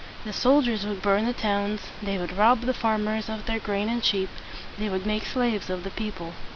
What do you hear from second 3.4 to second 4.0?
their grain